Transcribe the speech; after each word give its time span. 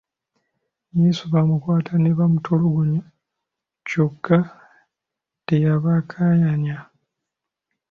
Yesu 1.01 1.23
baamukwata 1.31 1.93
ne 1.99 2.11
bamutulugunya 2.17 3.01
kyokka 3.87 4.37
teyabakaayanya. 5.45 6.77